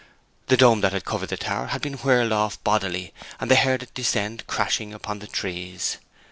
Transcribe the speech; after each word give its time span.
The 0.47 0.57
dome 0.57 0.81
that 0.81 0.93
had 0.93 1.05
covered 1.05 1.29
the 1.29 1.37
tower 1.37 1.67
had 1.67 1.83
been 1.83 1.93
whirled 1.93 2.31
off 2.31 2.63
bodily; 2.63 3.13
and 3.39 3.51
they 3.51 3.55
heard 3.55 3.83
it 3.83 3.93
descend 3.93 4.47
crashing 4.47 4.95
upon 4.95 5.19
the 5.19 5.27
trees. 5.27 5.99